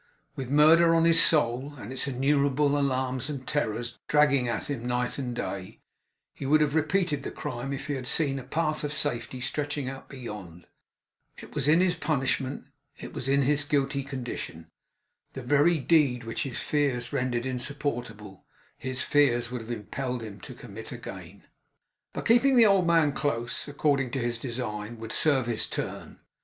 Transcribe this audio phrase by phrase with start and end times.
[0.35, 5.19] With murder on his soul, and its innumerable alarms and terrors dragging at him night
[5.19, 5.79] and day,
[6.33, 9.87] he would have repeated the crime, if he had seen a path of safety stretching
[9.87, 10.65] out beyond.
[11.37, 12.65] It was in his punishment;
[12.97, 14.71] it was in his guilty condition.
[15.33, 18.47] The very deed which his fears rendered insupportable,
[18.79, 21.43] his fears would have impelled him to commit again.
[22.11, 26.17] But keeping the old man close, according to his design, would serve his turn.